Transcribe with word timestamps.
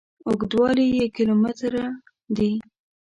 اوږدوالي 0.27 0.85
یې 0.97 1.05
کیلو 1.15 1.33
متره 1.43 1.85
دي. 2.35 2.51